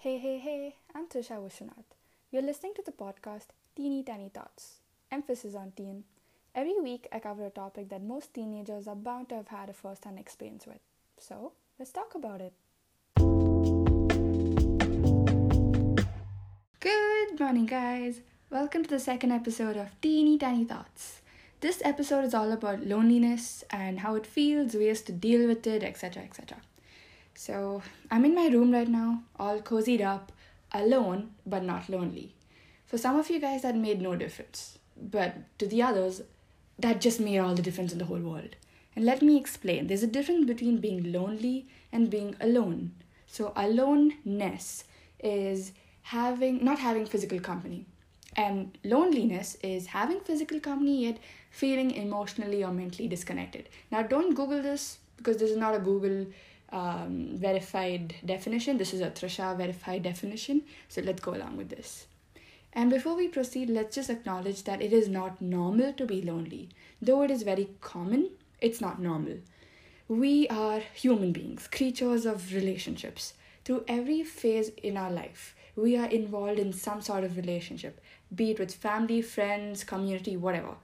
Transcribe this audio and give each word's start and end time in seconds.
Hey, 0.00 0.18
hey, 0.18 0.38
hey, 0.38 0.76
I'm 0.94 1.08
Trisha 1.08 1.38
Vishwanath. 1.42 1.96
You're 2.30 2.42
listening 2.42 2.72
to 2.74 2.82
the 2.86 2.92
podcast 2.92 3.48
Teeny 3.74 4.04
Tiny 4.04 4.28
Thoughts, 4.28 4.76
emphasis 5.10 5.56
on 5.56 5.72
teen. 5.72 6.04
Every 6.54 6.78
week, 6.80 7.08
I 7.10 7.18
cover 7.18 7.46
a 7.46 7.50
topic 7.50 7.88
that 7.88 8.00
most 8.00 8.32
teenagers 8.32 8.86
are 8.86 8.94
bound 8.94 9.28
to 9.30 9.34
have 9.34 9.48
had 9.48 9.68
a 9.68 9.72
first 9.72 10.04
hand 10.04 10.20
experience 10.20 10.68
with. 10.68 10.78
So, 11.18 11.50
let's 11.80 11.90
talk 11.90 12.14
about 12.14 12.40
it. 12.40 12.52
Good 16.78 17.40
morning, 17.40 17.66
guys. 17.66 18.20
Welcome 18.50 18.84
to 18.84 18.90
the 18.90 19.00
second 19.00 19.32
episode 19.32 19.76
of 19.76 20.00
Teeny 20.00 20.38
Tiny 20.38 20.64
Thoughts. 20.64 21.22
This 21.60 21.82
episode 21.84 22.24
is 22.24 22.34
all 22.34 22.52
about 22.52 22.86
loneliness 22.86 23.64
and 23.70 23.98
how 23.98 24.14
it 24.14 24.26
feels, 24.26 24.74
ways 24.74 25.02
to 25.02 25.12
deal 25.12 25.48
with 25.48 25.66
it, 25.66 25.82
etc. 25.82 26.22
etc. 26.22 26.58
So, 27.38 27.82
I'm 28.10 28.24
in 28.24 28.34
my 28.34 28.48
room 28.48 28.72
right 28.72 28.88
now, 28.88 29.22
all 29.38 29.60
cozied 29.60 30.00
up, 30.00 30.32
alone, 30.72 31.30
but 31.46 31.62
not 31.62 31.88
lonely. 31.88 32.34
For 32.84 32.98
some 32.98 33.16
of 33.16 33.30
you 33.30 33.38
guys, 33.38 33.62
that 33.62 33.76
made 33.76 34.02
no 34.02 34.16
difference. 34.16 34.76
But 35.00 35.36
to 35.60 35.68
the 35.68 35.80
others, 35.82 36.22
that 36.80 37.00
just 37.00 37.20
made 37.20 37.38
all 37.38 37.54
the 37.54 37.62
difference 37.62 37.92
in 37.92 37.98
the 37.98 38.06
whole 38.06 38.18
world. 38.18 38.56
And 38.96 39.04
let 39.04 39.22
me 39.22 39.36
explain 39.36 39.86
there's 39.86 40.02
a 40.02 40.08
difference 40.08 40.46
between 40.46 40.78
being 40.78 41.12
lonely 41.12 41.68
and 41.92 42.10
being 42.10 42.34
alone. 42.40 42.90
So, 43.28 43.52
aloneness 43.54 44.82
is 45.20 45.70
having 46.02 46.64
not 46.64 46.80
having 46.80 47.06
physical 47.06 47.38
company 47.38 47.86
and 48.36 48.76
loneliness 48.82 49.56
is 49.62 49.86
having 49.86 50.18
physical 50.18 50.58
company 50.58 51.04
yet 51.04 51.18
feeling 51.52 51.92
emotionally 51.92 52.64
or 52.64 52.72
mentally 52.72 53.06
disconnected. 53.06 53.68
Now, 53.92 54.02
don't 54.02 54.34
Google 54.34 54.60
this 54.60 54.98
because 55.18 55.36
this 55.36 55.50
is 55.50 55.56
not 55.56 55.76
a 55.76 55.78
Google 55.78 56.26
um, 56.70 57.36
verified 57.36 58.14
definition. 58.24 58.78
This 58.78 58.94
is 58.94 59.00
a 59.00 59.10
Trisha 59.10 59.56
verified 59.56 60.02
definition. 60.02 60.62
So 60.88 61.00
let's 61.02 61.20
go 61.20 61.34
along 61.34 61.56
with 61.56 61.68
this. 61.68 62.06
And 62.72 62.90
before 62.90 63.16
we 63.16 63.28
proceed, 63.28 63.70
let's 63.70 63.94
just 63.94 64.10
acknowledge 64.10 64.64
that 64.64 64.82
it 64.82 64.92
is 64.92 65.08
not 65.08 65.40
normal 65.40 65.92
to 65.94 66.06
be 66.06 66.22
lonely. 66.22 66.68
Though 67.00 67.22
it 67.22 67.30
is 67.30 67.42
very 67.42 67.70
common, 67.80 68.30
it's 68.60 68.80
not 68.80 69.00
normal. 69.00 69.38
We 70.08 70.48
are 70.48 70.80
human 70.94 71.32
beings, 71.32 71.68
creatures 71.68 72.26
of 72.26 72.52
relationships. 72.54 73.34
Through 73.64 73.84
every 73.88 74.22
phase 74.22 74.70
in 74.82 74.96
our 74.96 75.10
life, 75.10 75.54
we 75.76 75.96
are 75.96 76.08
involved 76.08 76.58
in 76.58 76.72
some 76.72 77.00
sort 77.02 77.24
of 77.24 77.36
relationship, 77.36 78.00
be 78.34 78.50
it 78.50 78.58
with 78.58 78.74
family, 78.74 79.22
friends, 79.22 79.84
community, 79.84 80.36
whatever. 80.36 80.76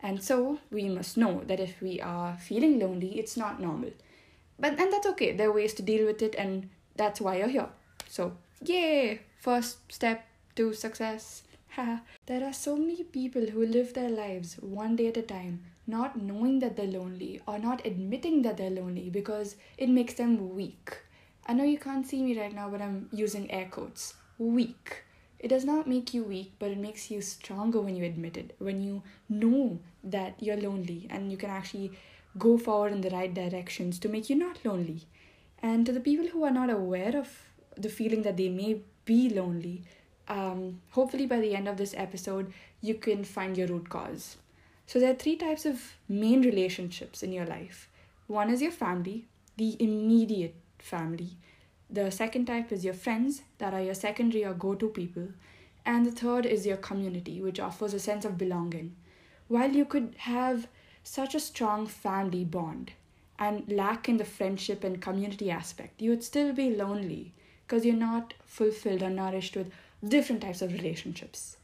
And 0.00 0.22
so 0.22 0.58
we 0.70 0.88
must 0.88 1.16
know 1.16 1.42
that 1.46 1.60
if 1.60 1.80
we 1.80 2.00
are 2.00 2.36
feeling 2.36 2.78
lonely, 2.78 3.18
it's 3.18 3.36
not 3.36 3.60
normal. 3.60 3.90
But 4.58 4.78
and 4.78 4.92
that's 4.92 5.06
okay. 5.06 5.32
There 5.32 5.48
are 5.48 5.52
ways 5.52 5.74
to 5.74 5.82
deal 5.82 6.06
with 6.06 6.22
it, 6.22 6.34
and 6.34 6.68
that's 6.96 7.20
why 7.20 7.38
you're 7.38 7.48
here. 7.48 7.68
So 8.08 8.36
yay! 8.62 9.20
First 9.38 9.92
step 9.92 10.26
to 10.56 10.72
success. 10.72 11.44
there 12.26 12.44
are 12.44 12.52
so 12.52 12.76
many 12.76 13.04
people 13.04 13.46
who 13.46 13.64
live 13.64 13.94
their 13.94 14.08
lives 14.10 14.54
one 14.54 14.96
day 14.96 15.08
at 15.08 15.16
a 15.16 15.22
time, 15.22 15.62
not 15.86 16.20
knowing 16.20 16.58
that 16.58 16.76
they're 16.76 16.86
lonely 16.86 17.40
or 17.46 17.58
not 17.58 17.86
admitting 17.86 18.42
that 18.42 18.56
they're 18.56 18.70
lonely 18.70 19.10
because 19.10 19.56
it 19.76 19.88
makes 19.88 20.14
them 20.14 20.54
weak. 20.54 20.96
I 21.46 21.54
know 21.54 21.64
you 21.64 21.78
can't 21.78 22.06
see 22.06 22.22
me 22.22 22.38
right 22.38 22.54
now, 22.54 22.68
but 22.68 22.82
I'm 22.82 23.08
using 23.12 23.50
air 23.50 23.68
quotes. 23.70 24.14
Weak. 24.38 25.04
It 25.38 25.48
does 25.48 25.64
not 25.64 25.86
make 25.86 26.12
you 26.12 26.24
weak, 26.24 26.52
but 26.58 26.70
it 26.70 26.78
makes 26.78 27.10
you 27.10 27.20
stronger 27.20 27.80
when 27.80 27.94
you 27.94 28.04
admit 28.04 28.36
it, 28.36 28.56
when 28.58 28.82
you 28.82 29.02
know 29.28 29.78
that 30.02 30.34
you're 30.42 30.60
lonely 30.60 31.06
and 31.10 31.30
you 31.30 31.38
can 31.38 31.50
actually 31.50 31.92
go 32.38 32.58
forward 32.58 32.92
in 32.92 33.00
the 33.00 33.10
right 33.10 33.32
directions 33.32 33.98
to 34.00 34.08
make 34.08 34.30
you 34.30 34.36
not 34.36 34.64
lonely. 34.64 35.06
And 35.62 35.84
to 35.86 35.92
the 35.92 36.00
people 36.00 36.28
who 36.28 36.44
are 36.44 36.50
not 36.50 36.70
aware 36.70 37.16
of 37.16 37.28
the 37.76 37.88
feeling 37.88 38.22
that 38.22 38.36
they 38.36 38.48
may 38.48 38.82
be 39.04 39.28
lonely, 39.28 39.82
um, 40.28 40.80
hopefully 40.90 41.26
by 41.26 41.40
the 41.40 41.54
end 41.54 41.68
of 41.68 41.76
this 41.76 41.94
episode, 41.96 42.52
you 42.80 42.94
can 42.94 43.24
find 43.24 43.56
your 43.56 43.68
root 43.68 43.88
cause. 43.88 44.36
So, 44.86 44.98
there 44.98 45.10
are 45.10 45.14
three 45.14 45.36
types 45.36 45.66
of 45.66 45.96
main 46.08 46.42
relationships 46.42 47.22
in 47.22 47.32
your 47.32 47.44
life 47.44 47.88
one 48.28 48.50
is 48.50 48.60
your 48.60 48.70
family, 48.70 49.26
the 49.56 49.76
immediate 49.82 50.54
family. 50.78 51.30
The 51.88 52.10
second 52.10 52.44
type 52.44 52.70
is 52.70 52.84
your 52.84 52.92
friends, 52.92 53.42
that 53.56 53.72
are 53.72 53.80
your 53.80 53.94
secondary 53.94 54.44
or 54.44 54.52
go 54.52 54.74
to 54.74 54.88
people. 54.88 55.28
And 55.86 56.04
the 56.04 56.10
third 56.10 56.44
is 56.44 56.66
your 56.66 56.76
community, 56.76 57.40
which 57.40 57.58
offers 57.58 57.94
a 57.94 57.98
sense 57.98 58.26
of 58.26 58.36
belonging. 58.36 58.96
While 59.48 59.72
you 59.72 59.86
could 59.86 60.14
have 60.18 60.68
such 61.08 61.34
a 61.34 61.40
strong 61.40 61.86
family 61.86 62.44
bond 62.44 62.92
and 63.38 63.70
lack 63.72 64.08
in 64.10 64.18
the 64.18 64.24
friendship 64.24 64.84
and 64.84 65.00
community 65.00 65.50
aspect, 65.50 66.02
you 66.02 66.10
would 66.10 66.22
still 66.22 66.52
be 66.52 66.74
lonely 66.74 67.32
because 67.66 67.84
you're 67.84 67.94
not 67.94 68.34
fulfilled 68.44 69.02
or 69.02 69.08
nourished 69.08 69.56
with 69.56 69.72
different 70.06 70.42
types 70.42 70.60
of 70.60 70.72
relationships. 70.72 71.56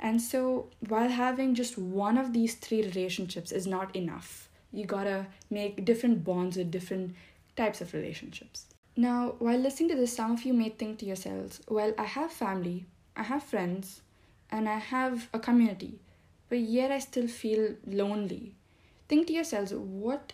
And 0.00 0.20
so, 0.20 0.68
while 0.88 1.10
having 1.10 1.54
just 1.54 1.76
one 1.76 2.16
of 2.16 2.32
these 2.32 2.54
three 2.54 2.82
relationships 2.82 3.52
is 3.52 3.66
not 3.66 3.94
enough, 3.94 4.48
you 4.72 4.86
gotta 4.86 5.26
make 5.50 5.84
different 5.84 6.24
bonds 6.24 6.56
with 6.56 6.70
different 6.70 7.14
types 7.54 7.80
of 7.82 7.92
relationships. 7.92 8.66
Now, 8.96 9.34
while 9.38 9.58
listening 9.58 9.90
to 9.90 9.96
this, 9.96 10.16
some 10.16 10.32
of 10.32 10.44
you 10.44 10.54
may 10.54 10.70
think 10.70 10.98
to 10.98 11.06
yourselves, 11.06 11.60
well, 11.68 11.92
I 11.98 12.04
have 12.04 12.32
family, 12.32 12.86
I 13.14 13.24
have 13.24 13.42
friends, 13.42 14.00
and 14.50 14.68
I 14.68 14.78
have 14.78 15.28
a 15.34 15.38
community, 15.38 15.98
but 16.48 16.60
yet 16.60 16.90
I 16.90 16.98
still 16.98 17.28
feel 17.28 17.74
lonely 17.86 18.54
think 19.08 19.26
to 19.26 19.32
yourselves 19.32 19.72
what 19.74 20.32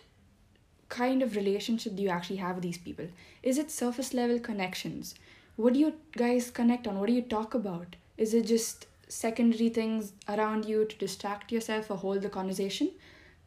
kind 0.89 1.23
of 1.23 1.35
relationship 1.35 1.95
do 1.95 2.03
you 2.03 2.09
actually 2.09 2.37
have 2.37 2.55
with 2.55 2.63
these 2.63 2.77
people? 2.77 3.07
Is 3.41 3.57
it 3.57 3.71
surface 3.71 4.13
level 4.13 4.39
connections? 4.39 5.15
What 5.55 5.73
do 5.73 5.79
you 5.79 5.93
guys 6.15 6.51
connect 6.51 6.87
on? 6.87 6.99
What 6.99 7.07
do 7.07 7.13
you 7.13 7.21
talk 7.21 7.53
about? 7.53 7.95
Is 8.17 8.33
it 8.33 8.45
just 8.45 8.87
secondary 9.07 9.69
things 9.69 10.13
around 10.27 10.65
you 10.65 10.85
to 10.85 10.95
distract 10.97 11.51
yourself 11.51 11.89
or 11.91 11.97
hold 11.97 12.21
the 12.21 12.29
conversation? 12.29 12.91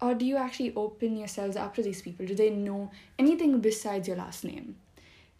Or 0.01 0.15
do 0.15 0.27
you 0.27 0.37
actually 0.37 0.75
open 0.75 1.17
yourselves 1.17 1.57
up 1.57 1.75
to 1.77 1.83
these 1.83 2.03
people? 2.03 2.27
Do 2.27 2.35
they 2.35 2.51
know 2.51 2.91
anything 3.19 3.61
besides 3.61 4.07
your 4.07 4.17
last 4.17 4.45
name? 4.45 4.77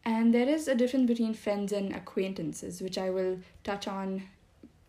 And 0.05 0.33
there 0.33 0.49
is 0.49 0.69
a 0.69 0.75
difference 0.75 1.09
between 1.09 1.35
friends 1.35 1.73
and 1.73 1.95
acquaintances, 1.95 2.81
which 2.81 2.97
I 2.97 3.11
will 3.11 3.39
touch 3.65 3.89
on 3.89 4.23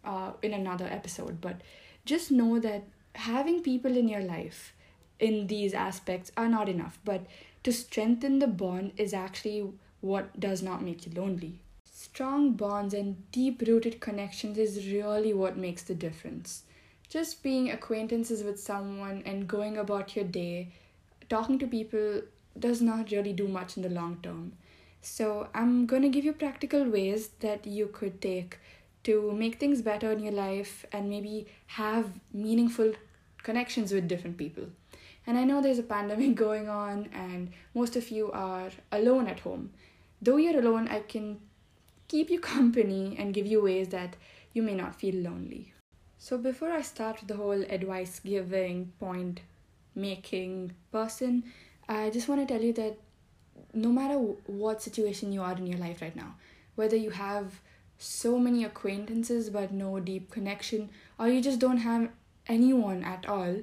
uh, 0.05 0.31
in 0.41 0.53
another 0.53 0.85
episode. 0.85 1.41
But 1.41 1.61
just 2.05 2.31
know 2.31 2.59
that 2.59 2.83
having 3.15 3.61
people 3.61 3.97
in 3.97 4.07
your 4.07 4.21
life 4.21 4.73
in 5.19 5.47
these 5.47 5.73
aspects 5.73 6.31
are 6.37 6.47
not 6.47 6.69
enough, 6.69 6.99
but 7.03 7.25
to 7.63 7.71
strengthen 7.71 8.39
the 8.39 8.47
bond 8.47 8.93
is 8.97 9.13
actually 9.13 9.71
what 10.01 10.39
does 10.39 10.61
not 10.61 10.81
make 10.81 11.05
you 11.05 11.11
lonely. 11.15 11.59
Strong 11.91 12.53
bonds 12.53 12.93
and 12.93 13.29
deep 13.31 13.61
rooted 13.67 13.99
connections 13.99 14.57
is 14.57 14.87
really 14.91 15.33
what 15.33 15.57
makes 15.57 15.83
the 15.83 15.95
difference. 15.95 16.63
Just 17.09 17.41
being 17.41 17.71
acquaintances 17.71 18.43
with 18.43 18.59
someone 18.59 19.23
and 19.25 19.47
going 19.47 19.77
about 19.77 20.15
your 20.15 20.25
day, 20.25 20.73
talking 21.29 21.57
to 21.59 21.67
people 21.67 22.21
does 22.59 22.81
not 22.81 23.11
really 23.11 23.33
do 23.33 23.47
much 23.47 23.77
in 23.77 23.83
the 23.83 23.89
long 23.89 24.19
term. 24.21 24.53
So, 25.01 25.47
I'm 25.53 25.85
going 25.85 26.01
to 26.01 26.09
give 26.09 26.25
you 26.25 26.33
practical 26.33 26.83
ways 26.83 27.29
that 27.39 27.65
you 27.65 27.87
could 27.87 28.21
take 28.21 28.59
to 29.03 29.31
make 29.31 29.59
things 29.59 29.81
better 29.81 30.11
in 30.11 30.19
your 30.19 30.33
life 30.33 30.85
and 30.91 31.09
maybe 31.09 31.47
have 31.67 32.11
meaningful 32.33 32.93
connections 33.43 33.93
with 33.93 34.07
different 34.07 34.37
people. 34.37 34.65
And 35.27 35.37
I 35.37 35.43
know 35.43 35.61
there's 35.61 35.77
a 35.77 35.83
pandemic 35.83 36.35
going 36.47 36.69
on, 36.69 37.09
and 37.13 37.51
most 37.75 37.97
of 37.97 38.09
you 38.09 38.31
are 38.31 38.71
alone 38.91 39.27
at 39.27 39.41
home. 39.41 39.71
Though 40.21 40.37
you're 40.37 40.59
alone, 40.59 40.87
I 40.87 41.01
can 41.01 41.41
keep 42.07 42.29
you 42.29 42.39
company 42.55 43.15
and 43.19 43.33
give 43.33 43.45
you 43.45 43.61
ways 43.61 43.89
that 43.89 44.15
you 44.53 44.63
may 44.63 44.73
not 44.73 44.95
feel 44.95 45.15
lonely. 45.15 45.73
So, 46.17 46.37
before 46.37 46.71
I 46.71 46.81
start 46.81 47.19
the 47.27 47.35
whole 47.35 47.61
advice 47.69 48.19
giving, 48.19 48.93
point 48.99 49.41
making 49.93 50.71
person, 50.91 51.43
I 51.87 52.09
just 52.09 52.27
want 52.27 52.41
to 52.41 52.51
tell 52.51 52.63
you 52.63 52.73
that 52.73 52.97
no 53.73 53.89
matter 53.89 54.15
what 54.15 54.81
situation 54.81 55.31
you 55.31 55.41
are 55.41 55.53
in 55.53 55.67
your 55.67 55.77
life 55.77 56.01
right 56.01 56.15
now, 56.15 56.35
whether 56.75 56.95
you 56.95 57.11
have 57.11 57.61
so 57.99 58.39
many 58.39 58.63
acquaintances 58.63 59.49
but 59.49 59.71
no 59.71 59.99
deep 59.99 60.31
connection, 60.31 60.89
or 61.19 61.27
you 61.27 61.41
just 61.41 61.59
don't 61.59 61.77
have 61.77 62.09
anyone 62.47 63.03
at 63.03 63.27
all, 63.27 63.57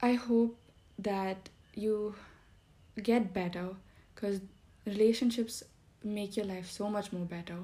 I 0.00 0.14
hope 0.14 0.56
that 0.98 1.48
you 1.74 2.14
get 3.02 3.32
better 3.32 3.70
because 4.14 4.40
relationships 4.86 5.62
make 6.02 6.36
your 6.36 6.46
life 6.46 6.70
so 6.70 6.88
much 6.88 7.12
more 7.12 7.24
better. 7.24 7.56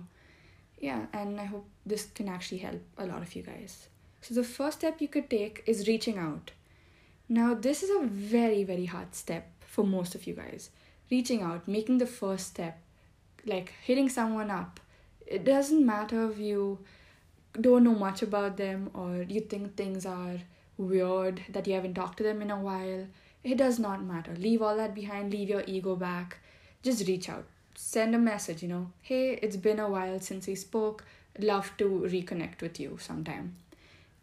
Yeah, 0.79 1.06
and 1.12 1.38
I 1.38 1.44
hope 1.44 1.67
this 1.85 2.06
can 2.06 2.29
actually 2.29 2.59
help 2.59 2.81
a 2.97 3.06
lot 3.06 3.23
of 3.23 3.35
you 3.37 3.43
guys. 3.43 3.88
So, 4.23 4.35
the 4.35 4.44
first 4.44 4.79
step 4.79 5.00
you 5.00 5.09
could 5.09 5.29
take 5.31 5.62
is 5.67 5.87
reaching 5.87 6.19
out. 6.19 6.53
Now, 7.29 7.55
this 7.55 7.82
is 7.82 7.91
a 7.91 8.06
very, 8.06 8.65
very 8.65 8.87
hard 8.87 9.15
step 9.15 9.47
for 9.67 9.85
most 9.85 10.15
of 10.15 10.26
you 10.26 10.35
guys. 10.35 10.71
Reaching 11.11 11.43
out, 11.43 11.69
making 11.69 11.99
the 11.99 12.06
first 12.06 12.47
step, 12.49 12.81
like 13.47 13.73
hitting 13.85 14.09
someone 14.09 14.50
up. 14.50 14.81
It 15.26 15.44
doesn't 15.44 15.85
matter 15.85 16.31
if 16.31 16.38
you 16.38 16.79
don't 17.61 17.85
know 17.85 17.94
much 17.94 18.23
about 18.23 18.56
them 18.56 18.91
or 18.94 19.23
you 19.23 19.41
think 19.41 19.76
things 19.76 20.06
are 20.06 20.37
weird 20.81 21.43
that 21.50 21.67
you 21.67 21.75
haven't 21.75 21.94
talked 21.94 22.17
to 22.19 22.23
them 22.25 22.43
in 22.43 22.50
a 22.50 22.59
while. 22.59 23.06
It 23.44 23.56
does 23.59 23.79
not 23.79 24.03
matter. 24.03 24.35
Leave 24.37 24.62
all 24.62 24.77
that 24.77 24.94
behind, 24.94 25.32
leave 25.32 25.49
your 25.49 25.65
ego 25.67 25.97
back. 25.97 26.38
Just 26.82 27.06
reach 27.09 27.29
out. 27.29 27.44
send 27.75 28.15
a 28.15 28.19
message, 28.19 28.62
you 28.62 28.69
know, 28.69 28.91
hey, 29.03 29.38
it's 29.43 29.56
been 29.56 29.79
a 29.79 29.88
while 29.88 30.21
since 30.21 30.47
we 30.47 30.55
spoke, 30.55 31.05
love 31.38 31.73
to 31.79 31.87
reconnect 32.15 32.61
with 32.61 32.79
you 32.79 32.99
sometime. 33.00 33.56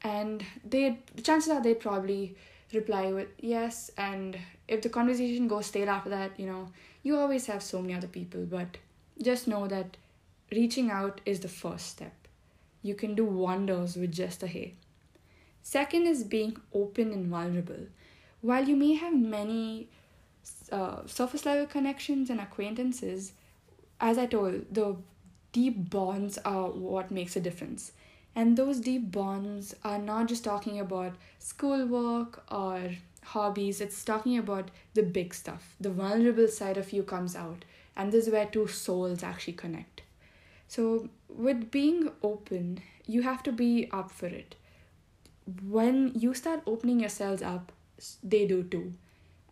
And 0.04 0.44
they 0.64 1.00
the 1.16 1.22
chances 1.22 1.52
are 1.52 1.62
they'd 1.62 1.80
probably 1.80 2.36
reply 2.74 3.12
with 3.14 3.30
yes 3.40 3.90
and 3.98 4.38
if 4.68 4.82
the 4.82 4.90
conversation 4.90 5.48
goes 5.48 5.66
stale 5.68 5.90
after 5.90 6.10
that, 6.10 6.40
you 6.40 6.46
know, 6.46 6.70
you 7.04 7.18
always 7.18 7.46
have 7.48 7.64
so 7.64 7.82
many 7.82 7.94
other 7.96 8.08
people, 8.08 8.46
but 8.46 8.78
just 9.22 9.48
know 9.48 9.68
that 9.68 9.98
reaching 10.52 10.92
out 10.92 11.22
is 11.26 11.40
the 11.40 11.48
first 11.48 11.88
step. 11.88 12.14
You 12.84 12.96
can 12.96 13.16
do 13.16 13.26
wonders 13.26 13.96
with 13.96 14.12
just 14.12 14.44
a 14.44 14.48
hey. 14.48 14.76
Second 15.68 16.08
is 16.08 16.24
being 16.24 16.56
open 16.74 17.12
and 17.12 17.28
vulnerable. 17.28 17.88
While 18.40 18.70
you 18.70 18.78
may 18.78 18.94
have 18.94 19.14
many 19.14 19.90
uh, 20.72 21.06
surface 21.06 21.46
level 21.46 21.66
connections 21.66 22.30
and 22.30 22.40
acquaintances, 22.40 23.34
as 24.00 24.18
I 24.18 24.28
told, 24.28 24.74
the 24.74 24.96
deep 25.52 25.90
bonds 25.90 26.38
are 26.46 26.70
what 26.70 27.12
makes 27.12 27.36
a 27.36 27.42
difference. 27.42 27.92
And 28.34 28.56
those 28.56 28.80
deep 28.80 29.12
bonds 29.12 29.76
are 29.84 30.00
not 30.00 30.30
just 30.30 30.46
talking 30.46 30.80
about 30.80 31.18
schoolwork 31.38 32.46
or 32.50 32.92
hobbies, 33.26 33.82
it's 33.82 34.06
talking 34.06 34.38
about 34.38 34.72
the 34.94 35.04
big 35.04 35.34
stuff. 35.34 35.76
The 35.82 35.90
vulnerable 35.90 36.48
side 36.48 36.78
of 36.78 36.94
you 36.94 37.04
comes 37.04 37.36
out, 37.36 37.66
and 37.94 38.14
this 38.14 38.28
is 38.28 38.32
where 38.32 38.46
two 38.46 38.68
souls 38.68 39.22
actually 39.22 39.58
connect. 39.66 40.04
So, 40.70 41.10
with 41.28 41.72
being 41.72 42.10
open, 42.24 42.80
you 43.06 43.24
have 43.24 43.44
to 43.44 43.52
be 43.52 43.90
up 43.92 44.12
for 44.12 44.28
it. 44.28 44.56
When 45.68 46.12
you 46.16 46.34
start 46.34 46.62
opening 46.66 47.00
yourselves 47.00 47.42
up, 47.42 47.72
they 48.24 48.46
do 48.46 48.64
too. 48.64 48.94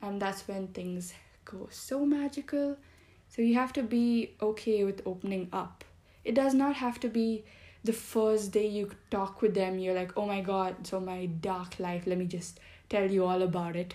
And 0.02 0.22
that's 0.22 0.48
when 0.48 0.68
things 0.68 1.14
go 1.46 1.68
so 1.72 2.06
magical. 2.06 2.78
So, 3.30 3.42
you 3.42 3.56
have 3.56 3.74
to 3.74 3.84
be 3.84 4.36
okay 4.42 4.84
with 4.84 5.02
opening 5.06 5.50
up. 5.52 5.84
It 6.24 6.36
does 6.36 6.54
not 6.54 6.76
have 6.76 7.00
to 7.02 7.10
be 7.10 7.44
the 7.86 7.94
first 7.94 8.52
day 8.52 8.68
you 8.68 8.92
talk 9.12 9.42
with 9.42 9.54
them, 9.54 9.78
you're 9.78 9.94
like, 9.94 10.18
oh 10.18 10.26
my 10.26 10.42
god, 10.42 10.88
so 10.88 11.00
my 11.00 11.28
dark 11.28 11.80
life, 11.80 12.08
let 12.08 12.18
me 12.18 12.26
just 12.26 12.60
tell 12.90 13.10
you 13.10 13.24
all 13.24 13.44
about 13.44 13.76
it. 13.76 13.94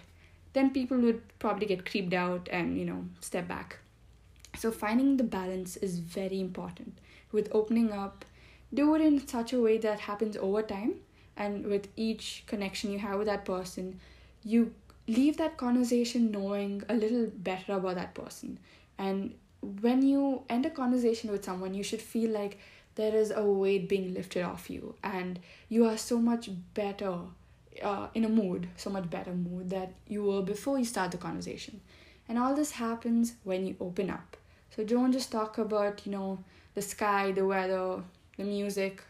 Then 0.52 0.70
people 0.70 0.98
would 0.98 1.22
probably 1.40 1.66
get 1.66 1.84
creeped 1.90 2.14
out 2.14 2.48
and, 2.52 2.78
you 2.78 2.84
know, 2.84 3.04
step 3.20 3.48
back. 3.48 3.78
So, 4.56 4.70
finding 4.70 5.16
the 5.16 5.24
balance 5.24 5.76
is 5.76 5.98
very 5.98 6.40
important. 6.40 6.98
With 7.32 7.48
opening 7.52 7.92
up, 7.92 8.24
do 8.72 8.94
it 8.94 9.02
in 9.02 9.26
such 9.26 9.52
a 9.52 9.60
way 9.60 9.78
that 9.78 10.00
happens 10.00 10.36
over 10.36 10.62
time, 10.62 10.94
and 11.40 11.66
with 11.66 11.88
each 11.96 12.44
connection 12.46 12.92
you 12.92 12.98
have 12.98 13.18
with 13.18 13.26
that 13.26 13.44
person, 13.44 13.98
you 14.44 14.74
leave 15.08 15.38
that 15.38 15.56
conversation 15.56 16.30
knowing 16.30 16.82
a 16.88 16.94
little 16.94 17.26
better 17.34 17.72
about 17.72 17.94
that 17.96 18.14
person. 18.14 18.58
And 18.98 19.34
when 19.82 20.02
you 20.02 20.42
end 20.50 20.66
a 20.66 20.70
conversation 20.70 21.32
with 21.32 21.44
someone, 21.44 21.72
you 21.74 21.82
should 21.82 22.02
feel 22.02 22.30
like 22.30 22.58
there 22.94 23.14
is 23.14 23.30
a 23.34 23.42
weight 23.42 23.88
being 23.88 24.12
lifted 24.12 24.42
off 24.42 24.68
you 24.68 24.94
and 25.02 25.38
you 25.68 25.86
are 25.86 25.96
so 25.96 26.18
much 26.18 26.50
better 26.74 27.14
uh, 27.82 28.08
in 28.14 28.24
a 28.24 28.28
mood 28.28 28.68
so 28.76 28.90
much 28.90 29.08
better 29.08 29.32
mood 29.32 29.70
that 29.70 29.92
you 30.06 30.24
were 30.24 30.42
before 30.42 30.78
you 30.78 30.84
start 30.84 31.10
the 31.10 31.16
conversation 31.16 31.80
and 32.28 32.38
all 32.38 32.54
this 32.54 32.72
happens 32.72 33.34
when 33.44 33.66
you 33.66 33.76
open 33.80 34.10
up 34.10 34.36
so 34.74 34.84
don't 34.84 35.12
just 35.12 35.30
talk 35.32 35.56
about 35.58 36.04
you 36.04 36.12
know 36.12 36.38
the 36.74 36.82
sky 36.82 37.32
the 37.32 37.46
weather 37.46 38.02
the 38.36 38.44
music 38.44 39.02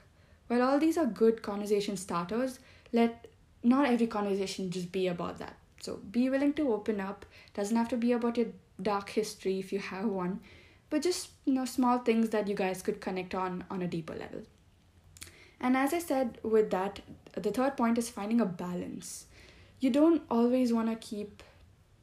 while 0.51 0.63
all 0.63 0.79
these 0.79 0.99
are 0.99 1.07
good 1.07 1.43
conversation 1.43 1.97
starters 1.97 2.59
let 2.93 3.29
not 3.63 3.87
every 3.87 4.07
conversation 4.07 4.71
just 4.71 4.91
be 4.91 5.07
about 5.07 5.39
that. 5.39 5.55
So 5.81 6.01
be 6.11 6.29
willing 6.29 6.55
to 6.55 6.73
open 6.73 7.01
up. 7.01 7.25
Doesn't 7.55 7.77
have 7.77 7.89
to 7.91 7.97
be 7.97 8.13
about 8.13 8.37
your 8.37 8.49
dark 8.83 9.11
history 9.11 9.59
if 9.61 9.73
you 9.73 9.79
have 9.79 10.07
one 10.07 10.41
but 10.91 11.03
just 11.03 11.31
you 11.45 11.55
know 11.55 11.65
small 11.65 11.99
things 11.99 12.31
that 12.31 12.49
you 12.49 12.55
guys 12.55 12.83
could 12.83 13.01
connect 13.01 13.35
on 13.35 13.65
on 13.71 13.81
a 13.81 13.89
deeper 13.89 14.15
level. 14.15 14.43
And 15.61 15.77
as 15.77 15.95
i 15.95 15.99
said 15.99 16.39
with 16.43 16.71
that 16.71 17.01
the 17.35 17.53
third 17.53 17.77
point 17.77 17.99
is 17.99 18.11
finding 18.11 18.41
a 18.41 18.47
balance. 18.47 19.27
You 19.79 19.91
don't 19.91 20.23
always 20.31 20.73
want 20.73 20.91
to 20.91 20.97
keep 20.97 21.43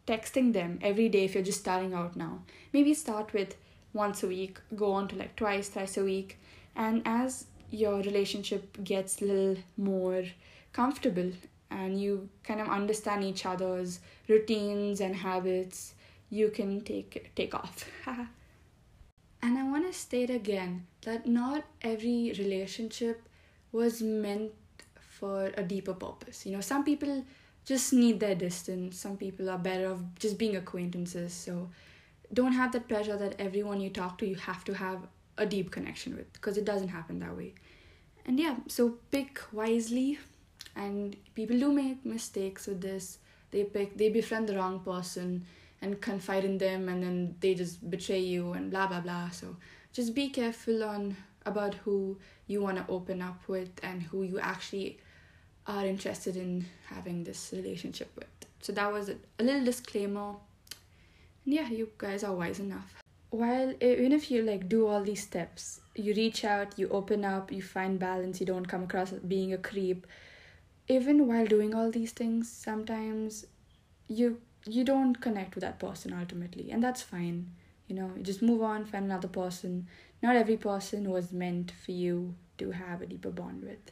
texting 0.07 0.53
them 0.53 0.79
every 0.81 1.09
day 1.09 1.25
if 1.25 1.33
you're 1.35 1.43
just 1.43 1.59
starting 1.59 1.93
out 1.93 2.15
now. 2.15 2.39
Maybe 2.73 2.93
start 2.93 3.33
with 3.33 3.55
once 3.93 4.23
a 4.23 4.27
week 4.27 4.59
go 4.75 4.91
on 4.93 5.07
to 5.09 5.15
like 5.15 5.35
twice 5.35 5.69
thrice 5.69 5.97
a 5.97 6.03
week. 6.03 6.39
And 6.75 7.01
as 7.05 7.45
your 7.69 7.97
relationship 7.97 8.77
gets 8.83 9.21
a 9.21 9.25
little 9.25 9.57
more 9.77 10.23
comfortable 10.73 11.31
and 11.69 11.99
you 11.99 12.29
kind 12.43 12.61
of 12.61 12.67
understand 12.69 13.23
each 13.23 13.45
other's 13.45 13.99
routines 14.27 15.01
and 15.01 15.15
habits 15.15 15.93
you 16.29 16.49
can 16.49 16.81
take 16.81 17.31
take 17.35 17.53
off 17.53 17.89
And 19.41 19.57
I 19.57 19.63
want 19.63 19.85
to 19.87 19.93
state 19.93 20.29
again 20.29 20.87
that 21.01 21.27
not 21.27 21.63
every 21.81 22.33
relationship 22.37 23.21
was 23.71 24.01
meant 24.01 24.51
for 24.97 25.51
a 25.55 25.63
deeper 25.63 25.93
purpose. 25.93 26.45
You 26.45 26.53
know, 26.53 26.61
some 26.61 26.83
people 26.83 27.23
just 27.65 27.93
need 27.93 28.19
their 28.19 28.35
distance, 28.35 28.97
some 28.99 29.17
people 29.17 29.49
are 29.49 29.57
better 29.57 29.91
off 29.91 29.99
just 30.19 30.37
being 30.37 30.55
acquaintances. 30.55 31.33
So 31.33 31.69
don't 32.33 32.53
have 32.53 32.71
that 32.71 32.87
pressure 32.87 33.17
that 33.17 33.35
everyone 33.39 33.79
you 33.79 33.89
talk 33.89 34.17
to 34.19 34.27
you 34.27 34.35
have 34.35 34.63
to 34.65 34.73
have 34.73 34.99
a 35.37 35.45
deep 35.45 35.71
connection 35.71 36.15
with 36.15 36.31
because 36.33 36.57
it 36.57 36.65
doesn't 36.65 36.89
happen 36.89 37.19
that 37.19 37.35
way. 37.35 37.53
And 38.25 38.39
yeah, 38.39 38.55
so 38.67 38.97
pick 39.11 39.41
wisely 39.51 40.19
and 40.75 41.15
people 41.33 41.59
do 41.59 41.71
make 41.71 42.05
mistakes 42.05 42.67
with 42.67 42.81
this. 42.81 43.19
They 43.51 43.63
pick 43.63 43.97
they 43.97 44.09
befriend 44.09 44.49
the 44.49 44.55
wrong 44.55 44.79
person 44.81 45.45
and 45.81 46.01
confide 46.01 46.43
in 46.43 46.57
them 46.57 46.89
and 46.89 47.03
then 47.03 47.35
they 47.39 47.53
just 47.53 47.89
betray 47.89 48.19
you 48.19 48.53
and 48.53 48.71
blah 48.71 48.87
blah 48.87 48.99
blah 48.99 49.29
so 49.29 49.55
just 49.93 50.15
be 50.15 50.29
careful 50.29 50.83
on 50.83 51.15
about 51.45 51.75
who 51.75 52.17
you 52.47 52.61
want 52.61 52.77
to 52.77 52.85
open 52.91 53.21
up 53.21 53.47
with 53.47 53.69
and 53.83 54.01
who 54.01 54.23
you 54.23 54.39
actually 54.39 54.97
are 55.65 55.85
interested 55.85 56.35
in 56.35 56.65
having 56.85 57.23
this 57.23 57.53
relationship 57.55 58.09
with 58.15 58.27
so 58.61 58.71
that 58.71 58.91
was 58.91 59.09
a, 59.09 59.43
little 59.43 59.63
disclaimer 59.63 60.29
and 61.45 61.53
yeah 61.53 61.69
you 61.69 61.89
guys 61.97 62.23
are 62.23 62.33
wise 62.33 62.59
enough 62.59 62.95
while 63.29 63.73
even 63.81 64.11
if 64.11 64.31
you 64.31 64.41
like 64.41 64.69
do 64.69 64.87
all 64.87 65.03
these 65.03 65.23
steps 65.23 65.81
you 65.95 66.13
reach 66.13 66.45
out 66.45 66.77
you 66.79 66.87
open 66.89 67.25
up 67.25 67.51
you 67.51 67.61
find 67.61 67.99
balance 67.99 68.39
you 68.39 68.45
don't 68.45 68.67
come 68.67 68.83
across 68.83 69.11
being 69.11 69.53
a 69.53 69.57
creep 69.57 70.07
even 70.87 71.27
while 71.27 71.45
doing 71.45 71.73
all 71.75 71.91
these 71.91 72.11
things 72.11 72.49
sometimes 72.49 73.45
you 74.07 74.39
you 74.65 74.83
don't 74.83 75.15
connect 75.21 75.55
with 75.55 75.61
that 75.61 75.79
person 75.79 76.13
ultimately 76.13 76.71
and 76.71 76.83
that's 76.83 77.01
fine 77.01 77.49
you 77.87 77.95
know 77.95 78.11
you 78.15 78.23
just 78.23 78.41
move 78.41 78.61
on 78.61 78.85
find 78.85 79.05
another 79.05 79.27
person. 79.27 79.87
Not 80.21 80.35
every 80.35 80.57
person 80.57 81.09
was 81.09 81.31
meant 81.31 81.71
for 81.71 81.91
you 81.91 82.35
to 82.57 82.71
have 82.71 83.01
a 83.01 83.05
deeper 83.05 83.29
bond 83.29 83.63
with. 83.63 83.91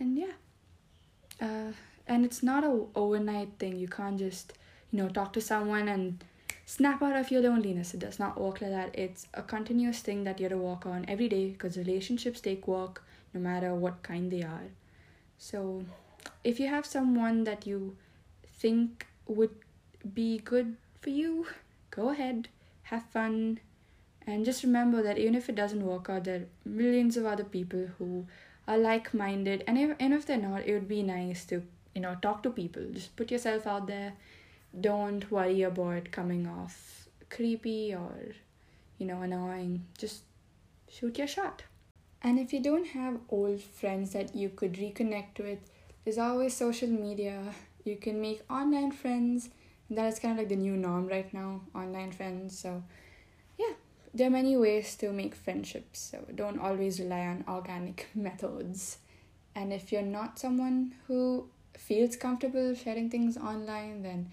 And 0.00 0.18
yeah. 0.18 0.32
Uh, 1.40 1.72
and 2.06 2.24
it's 2.24 2.42
not 2.42 2.64
a 2.64 2.86
overnight 2.94 3.50
thing. 3.58 3.76
You 3.76 3.88
can't 3.88 4.18
just 4.18 4.54
you 4.90 4.98
know 4.98 5.08
talk 5.08 5.32
to 5.34 5.40
someone 5.40 5.88
and 5.88 6.24
snap 6.74 7.02
out 7.02 7.16
of 7.16 7.30
your 7.30 7.40
loneliness 7.40 7.94
it 7.94 8.00
does 8.00 8.18
not 8.18 8.40
work 8.40 8.60
like 8.60 8.70
that 8.70 8.98
it's 9.04 9.26
a 9.34 9.42
continuous 9.42 10.00
thing 10.00 10.24
that 10.24 10.38
you 10.38 10.44
have 10.44 10.52
to 10.52 10.58
work 10.58 10.84
on 10.86 11.04
every 11.08 11.28
day 11.28 11.44
because 11.50 11.78
relationships 11.78 12.40
take 12.40 12.68
work 12.68 13.02
no 13.32 13.40
matter 13.40 13.74
what 13.74 14.02
kind 14.02 14.30
they 14.30 14.42
are 14.42 14.68
so 15.38 15.84
if 16.44 16.60
you 16.60 16.68
have 16.68 16.84
someone 16.86 17.44
that 17.44 17.66
you 17.66 17.96
think 18.58 19.06
would 19.26 19.54
be 20.14 20.38
good 20.38 20.76
for 21.00 21.10
you, 21.10 21.46
go 21.90 22.10
ahead, 22.10 22.48
have 22.84 23.04
fun, 23.04 23.60
and 24.26 24.44
just 24.44 24.62
remember 24.62 25.02
that 25.02 25.18
even 25.18 25.34
if 25.34 25.48
it 25.48 25.54
doesn't 25.54 25.84
work 25.84 26.10
out, 26.10 26.24
there 26.24 26.36
are 26.36 26.46
millions 26.64 27.16
of 27.16 27.26
other 27.26 27.44
people 27.44 27.88
who 27.98 28.26
are 28.66 28.78
like 28.78 29.14
minded, 29.14 29.64
and 29.66 29.78
if, 29.78 29.96
and 29.98 30.12
if 30.12 30.26
they're 30.26 30.36
not, 30.36 30.66
it 30.66 30.72
would 30.74 30.88
be 30.88 31.02
nice 31.02 31.44
to 31.46 31.62
you 31.94 32.00
know 32.00 32.16
talk 32.20 32.42
to 32.42 32.50
people. 32.50 32.82
Just 32.92 33.16
put 33.16 33.30
yourself 33.30 33.66
out 33.66 33.86
there. 33.86 34.12
Don't 34.78 35.30
worry 35.30 35.62
about 35.62 36.10
coming 36.10 36.46
off 36.46 37.08
creepy 37.30 37.94
or 37.94 38.34
you 38.98 39.06
know 39.06 39.22
annoying. 39.22 39.84
Just 39.96 40.22
shoot 40.88 41.18
your 41.18 41.26
shot. 41.26 41.64
And 42.22 42.38
if 42.38 42.52
you 42.52 42.60
don't 42.60 42.88
have 42.88 43.20
old 43.28 43.60
friends 43.60 44.12
that 44.12 44.34
you 44.34 44.48
could 44.48 44.74
reconnect 44.74 45.38
with, 45.38 45.58
there's 46.04 46.18
always 46.18 46.56
social 46.56 46.88
media. 46.88 47.54
You 47.84 47.96
can 47.96 48.20
make 48.20 48.42
online 48.50 48.90
friends 48.90 49.50
that 49.90 50.06
is 50.06 50.18
kind 50.18 50.32
of 50.32 50.38
like 50.38 50.48
the 50.48 50.56
new 50.56 50.76
norm 50.76 51.06
right 51.06 51.32
now 51.32 51.60
online 51.74 52.12
friends 52.12 52.58
so 52.58 52.82
yeah 53.58 53.72
there 54.14 54.26
are 54.26 54.30
many 54.30 54.56
ways 54.56 54.94
to 54.96 55.12
make 55.12 55.34
friendships 55.34 55.98
so 55.98 56.24
don't 56.34 56.58
always 56.58 57.00
rely 57.00 57.20
on 57.20 57.44
organic 57.48 58.08
methods 58.14 58.98
and 59.54 59.72
if 59.72 59.90
you're 59.90 60.02
not 60.02 60.38
someone 60.38 60.94
who 61.06 61.48
feels 61.76 62.16
comfortable 62.16 62.74
sharing 62.74 63.08
things 63.08 63.36
online 63.36 64.02
then 64.02 64.30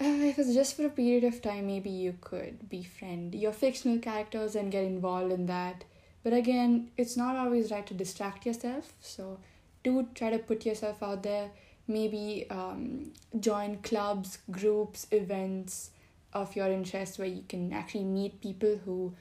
uh, 0.00 0.24
if 0.30 0.38
it's 0.38 0.54
just 0.54 0.76
for 0.76 0.86
a 0.86 0.90
period 0.90 1.24
of 1.24 1.40
time 1.42 1.66
maybe 1.66 1.90
you 1.90 2.16
could 2.20 2.68
befriend 2.68 3.34
your 3.34 3.52
fictional 3.52 3.98
characters 3.98 4.54
and 4.54 4.72
get 4.72 4.84
involved 4.84 5.32
in 5.32 5.46
that. 5.46 5.84
But 6.22 6.32
again 6.32 6.90
it's 6.96 7.16
not 7.16 7.36
always 7.36 7.70
right 7.70 7.86
to 7.86 7.94
distract 7.94 8.46
yourself 8.46 8.92
so 9.00 9.38
do 9.82 10.08
try 10.14 10.30
to 10.30 10.38
put 10.38 10.66
yourself 10.66 11.02
out 11.02 11.22
there. 11.22 11.50
Maybe 11.86 12.46
um, 12.50 13.12
join 13.40 13.78
clubs, 13.78 14.38
groups, 14.50 15.06
events, 15.10 15.90
of 16.32 16.54
your 16.54 16.68
interest 16.68 17.18
where 17.18 17.28
you 17.28 17.44
can 17.48 17.72
actually 17.72 18.04
meet 18.04 18.40
people 18.40 18.78
who, 18.84 19.14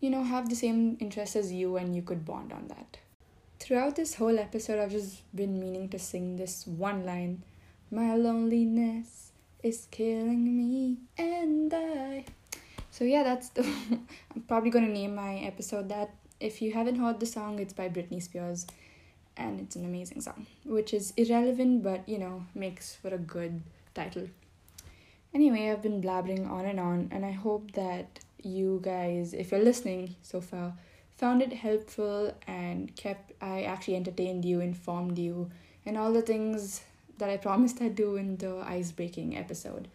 you 0.00 0.10
know, 0.10 0.24
have 0.24 0.48
the 0.48 0.56
same 0.56 0.96
interests 1.00 1.36
as 1.36 1.52
you 1.52 1.76
and 1.76 1.94
you 1.94 2.02
could 2.02 2.24
bond 2.24 2.52
on 2.52 2.68
that. 2.68 2.98
Throughout 3.60 3.96
this 3.96 4.14
whole 4.14 4.38
episode, 4.38 4.78
I've 4.78 4.90
just 4.90 5.22
been 5.34 5.60
meaning 5.60 5.88
to 5.90 5.98
sing 5.98 6.36
this 6.36 6.66
one 6.66 7.04
line 7.04 7.42
My 7.90 8.14
loneliness 8.14 9.23
is 9.64 9.88
killing 9.90 10.44
me, 10.44 10.98
and 11.16 11.72
I. 11.74 12.24
So, 12.90 13.04
yeah, 13.04 13.22
that's 13.22 13.48
the. 13.48 13.62
I'm 14.34 14.42
probably 14.46 14.70
gonna 14.70 14.88
name 14.88 15.14
my 15.14 15.36
episode 15.36 15.88
that. 15.88 16.10
If 16.40 16.60
you 16.60 16.72
haven't 16.72 16.96
heard 16.96 17.20
the 17.20 17.26
song, 17.26 17.58
it's 17.58 17.72
by 17.72 17.88
Britney 17.88 18.22
Spears, 18.22 18.66
and 19.36 19.60
it's 19.60 19.76
an 19.76 19.84
amazing 19.84 20.20
song, 20.20 20.46
which 20.64 20.92
is 20.92 21.12
irrelevant 21.16 21.82
but, 21.82 22.06
you 22.08 22.18
know, 22.18 22.44
makes 22.54 22.94
for 22.94 23.08
a 23.08 23.18
good 23.18 23.62
title. 23.94 24.28
Anyway, 25.32 25.70
I've 25.70 25.82
been 25.82 26.02
blabbering 26.02 26.48
on 26.50 26.66
and 26.66 26.78
on, 26.78 27.08
and 27.10 27.24
I 27.24 27.32
hope 27.32 27.72
that 27.72 28.20
you 28.42 28.80
guys, 28.82 29.32
if 29.32 29.50
you're 29.50 29.62
listening 29.62 30.16
so 30.22 30.40
far, 30.40 30.74
found 31.16 31.40
it 31.40 31.52
helpful 31.52 32.34
and 32.46 32.94
kept 32.96 33.32
I 33.40 33.62
actually 33.62 33.96
entertained 33.96 34.44
you, 34.44 34.60
informed 34.60 35.18
you, 35.18 35.50
and 35.86 35.96
all 35.96 36.12
the 36.12 36.22
things 36.22 36.82
that 37.18 37.30
I 37.30 37.36
promised 37.36 37.80
I'd 37.80 37.94
do 37.94 38.16
in 38.16 38.36
the 38.36 38.62
ice 38.66 38.92
breaking 38.92 39.36
episode. 39.36 39.88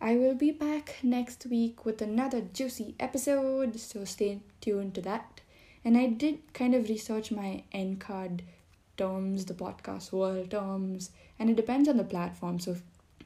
I 0.00 0.16
will 0.16 0.34
be 0.34 0.50
back 0.50 0.96
next 1.02 1.46
week 1.46 1.84
with 1.84 2.02
another 2.02 2.42
juicy 2.52 2.94
episode, 3.00 3.78
so 3.80 4.04
stay 4.04 4.40
tuned 4.60 4.94
to 4.94 5.00
that. 5.02 5.40
And 5.84 5.96
I 5.96 6.06
did 6.06 6.52
kind 6.52 6.74
of 6.74 6.88
research 6.88 7.30
my 7.30 7.64
end 7.72 8.00
card 8.00 8.42
terms, 8.96 9.44
the 9.46 9.54
podcast 9.54 10.12
world 10.12 10.50
terms, 10.50 11.10
and 11.38 11.50
it 11.50 11.56
depends 11.56 11.88
on 11.88 11.96
the 11.96 12.04
platform. 12.04 12.58
So 12.58 12.76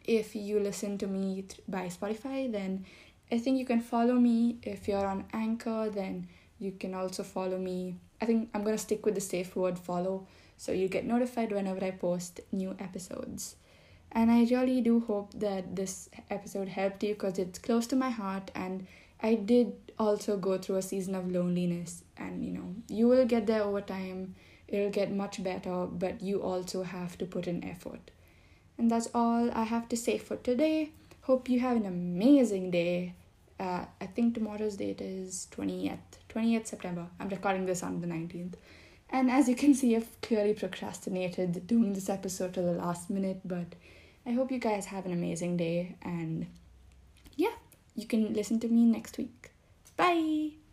if 0.04 0.34
you 0.34 0.58
listen 0.58 0.98
to 0.98 1.06
me 1.06 1.44
by 1.66 1.86
Spotify, 1.86 2.50
then 2.50 2.84
I 3.30 3.38
think 3.38 3.58
you 3.58 3.66
can 3.66 3.80
follow 3.80 4.14
me. 4.14 4.58
If 4.62 4.88
you're 4.88 5.06
on 5.06 5.24
Anchor, 5.32 5.90
then 5.90 6.28
you 6.58 6.72
can 6.72 6.94
also 6.94 7.22
follow 7.22 7.58
me. 7.58 7.96
I 8.20 8.26
think 8.26 8.50
I'm 8.54 8.64
gonna 8.64 8.78
stick 8.78 9.04
with 9.04 9.14
the 9.14 9.20
safe 9.20 9.54
word 9.56 9.78
follow 9.78 10.26
so 10.56 10.72
you 10.72 10.88
get 10.88 11.04
notified 11.04 11.52
whenever 11.52 11.84
I 11.84 11.92
post 11.92 12.40
new 12.50 12.76
episodes. 12.78 13.56
And 14.10 14.30
I 14.30 14.44
really 14.44 14.80
do 14.80 15.00
hope 15.00 15.32
that 15.34 15.76
this 15.76 16.08
episode 16.30 16.68
helped 16.68 17.02
you 17.02 17.14
because 17.14 17.38
it's 17.38 17.58
close 17.58 17.86
to 17.88 17.96
my 17.96 18.10
heart 18.10 18.50
and 18.54 18.86
I 19.20 19.34
did 19.34 19.74
also 19.98 20.36
go 20.36 20.58
through 20.58 20.76
a 20.76 20.82
season 20.82 21.14
of 21.14 21.30
loneliness 21.30 22.04
and 22.16 22.44
you 22.44 22.52
know, 22.52 22.74
you 22.88 23.08
will 23.08 23.26
get 23.26 23.46
there 23.46 23.62
over 23.62 23.80
time. 23.80 24.34
It'll 24.66 24.90
get 24.90 25.10
much 25.10 25.42
better, 25.42 25.86
but 25.86 26.20
you 26.20 26.42
also 26.42 26.82
have 26.82 27.16
to 27.18 27.26
put 27.26 27.46
in 27.46 27.64
effort. 27.64 28.10
And 28.76 28.90
that's 28.90 29.08
all 29.14 29.50
I 29.52 29.64
have 29.64 29.88
to 29.88 29.96
say 29.96 30.18
for 30.18 30.36
today. 30.36 30.90
Hope 31.22 31.48
you 31.48 31.60
have 31.60 31.76
an 31.76 31.86
amazing 31.86 32.70
day. 32.70 33.14
Uh, 33.58 33.84
I 34.00 34.06
think 34.06 34.34
tomorrow's 34.34 34.76
date 34.76 35.00
is 35.00 35.48
20th, 35.52 35.98
20th 36.28 36.66
September. 36.66 37.06
I'm 37.18 37.28
recording 37.28 37.66
this 37.66 37.82
on 37.82 38.00
the 38.00 38.06
19th. 38.06 38.54
And 39.10 39.30
as 39.30 39.48
you 39.48 39.56
can 39.56 39.74
see, 39.74 39.96
I've 39.96 40.20
clearly 40.20 40.54
procrastinated 40.54 41.66
doing 41.66 41.94
this 41.94 42.08
episode 42.08 42.54
to 42.54 42.62
the 42.62 42.72
last 42.72 43.10
minute, 43.10 43.40
but 43.44 43.74
I 44.26 44.32
hope 44.32 44.52
you 44.52 44.58
guys 44.58 44.86
have 44.86 45.06
an 45.06 45.12
amazing 45.12 45.56
day. 45.56 45.96
And 46.02 46.46
yeah, 47.36 47.54
you 47.96 48.06
can 48.06 48.32
listen 48.32 48.60
to 48.60 48.68
me 48.68 48.84
next 48.84 49.18
week. 49.18 49.50
Bye! 49.96 50.67